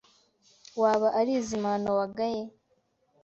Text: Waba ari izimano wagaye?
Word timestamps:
Waba 0.81 1.07
ari 1.19 1.31
izimano 1.39 1.89
wagaye? 1.99 2.43